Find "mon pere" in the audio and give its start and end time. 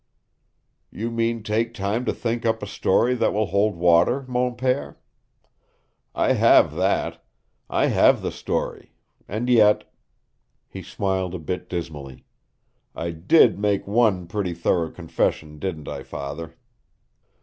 4.27-4.97